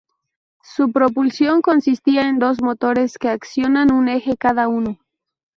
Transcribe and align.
Su 0.63 0.91
propulsión 0.91 1.61
consistía 1.61 2.27
en 2.27 2.39
dos 2.39 2.59
motores 2.63 3.19
que 3.19 3.29
accionan 3.29 3.91
un 3.93 4.07
eje 4.09 4.35
cada 4.35 4.67
uno. 4.67 4.97